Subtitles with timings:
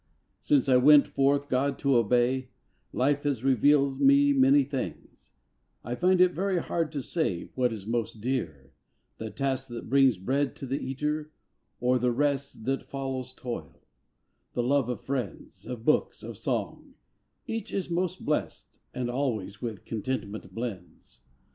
[0.41, 2.49] Since I went forth God to obey,
[2.91, 5.31] Life has revealed me many things
[5.83, 8.73] I find it very hard to say What is most dear:
[9.19, 11.29] The task that brings Bread to the eater,
[11.79, 13.79] or the rest That follows toil;
[14.53, 16.95] the love of friends, Of books, of song,
[17.45, 21.19] each is most blessed And always with contentment blends.